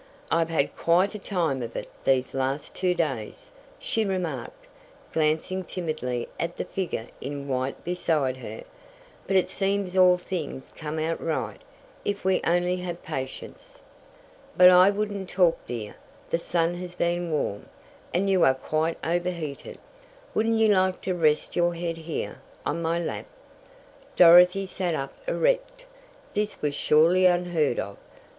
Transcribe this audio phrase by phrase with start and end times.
[0.31, 4.65] "I've had quite a time of it these last two days," she remarked,
[5.13, 8.63] glancing timidly at the figure in white beside her,
[9.27, 11.61] "but it seems all things come out right
[12.03, 13.79] if we only have patience."
[14.57, 15.95] "But I wouldn't talk dear
[16.31, 17.67] the sun has been warm,
[18.11, 19.77] and you are quite overheated.
[20.33, 23.27] Wouldn't you like to rest your head here, on my lap?"
[24.15, 25.85] Dorothy sat up erect.
[26.33, 27.97] This was surely unheard of.